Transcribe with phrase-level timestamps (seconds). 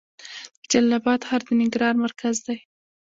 [0.59, 2.57] د جلال اباد ښار د ننګرهار مرکز دی